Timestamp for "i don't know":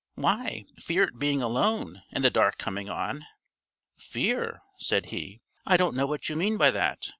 5.63-6.07